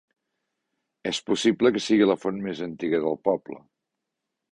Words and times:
És 1.11 1.19
possible 1.27 1.71
que 1.75 1.83
sigui 1.87 2.07
la 2.11 2.15
font 2.21 2.39
més 2.47 2.63
antiga 2.69 3.03
del 3.05 3.19
poble. 3.29 3.59